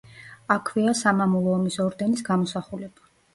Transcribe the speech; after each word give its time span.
აქვეა 0.53 0.93
სამამულო 0.99 1.53
ომის 1.59 1.77
ორდენის 1.85 2.25
გამოსახულება. 2.31 3.07